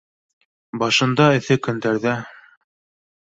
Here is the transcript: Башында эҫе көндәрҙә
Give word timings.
Башында 0.83 1.27
эҫе 1.41 1.57
көндәрҙә 1.67 2.17